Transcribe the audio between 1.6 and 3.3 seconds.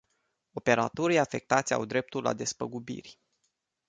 au dreptul la despăgubiri.